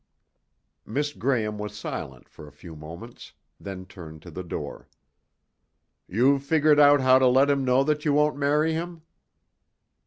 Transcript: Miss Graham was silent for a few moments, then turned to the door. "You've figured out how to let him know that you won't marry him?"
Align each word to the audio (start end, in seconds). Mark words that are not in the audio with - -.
Miss 0.83 1.13
Graham 1.13 1.59
was 1.59 1.77
silent 1.77 2.27
for 2.27 2.47
a 2.47 2.51
few 2.51 2.75
moments, 2.75 3.33
then 3.59 3.85
turned 3.85 4.23
to 4.23 4.31
the 4.31 4.41
door. 4.41 4.87
"You've 6.07 6.41
figured 6.43 6.79
out 6.79 7.01
how 7.01 7.19
to 7.19 7.27
let 7.27 7.51
him 7.51 7.63
know 7.63 7.83
that 7.83 8.03
you 8.03 8.13
won't 8.13 8.35
marry 8.35 8.73
him?" 8.73 9.03